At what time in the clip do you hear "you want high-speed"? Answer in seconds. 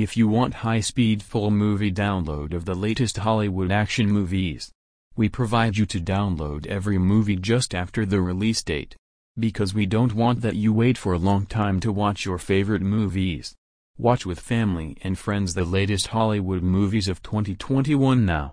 0.16-1.22